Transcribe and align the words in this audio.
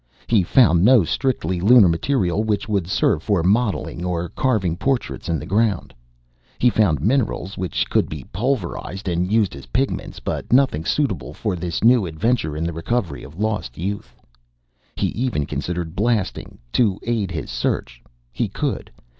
He 0.25 0.41
found 0.41 0.83
no 0.83 1.03
strictly 1.03 1.59
lunar 1.59 1.87
material 1.87 2.43
which 2.43 2.67
would 2.67 2.87
serve 2.87 3.21
for 3.21 3.43
modeling 3.43 4.03
or 4.03 4.29
carving 4.29 4.75
portraits 4.75 5.29
in 5.29 5.37
the 5.37 5.45
ground. 5.45 5.93
He 6.57 6.71
found 6.71 6.99
minerals 7.03 7.55
which 7.55 7.87
could 7.87 8.09
be 8.09 8.23
pulverized 8.33 9.07
and 9.07 9.31
used 9.31 9.55
as 9.55 9.67
pigments, 9.67 10.19
but 10.19 10.51
nothing 10.51 10.85
suitable 10.85 11.33
for 11.35 11.55
this 11.55 11.83
new 11.83 12.07
adventure 12.07 12.57
in 12.57 12.63
the 12.63 12.73
recovery 12.73 13.21
of 13.21 13.37
lost 13.39 13.77
youth. 13.77 14.15
He 14.95 15.09
even 15.09 15.45
considered 15.45 15.95
blasting, 15.95 16.57
to 16.73 16.99
aid 17.03 17.29
his 17.29 17.51
search. 17.51 18.01
He 18.31 18.47
could. 18.47 18.89